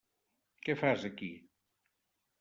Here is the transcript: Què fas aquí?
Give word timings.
Què 0.67 0.75
fas 0.79 1.05
aquí? 1.09 1.29